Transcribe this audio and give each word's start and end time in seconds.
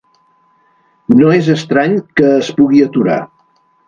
No 1.19 1.29
és 1.39 1.49
estrany 1.55 1.93
que 2.21 2.31
es 2.39 2.49
pugui 2.61 2.81
aturar. 2.87 3.19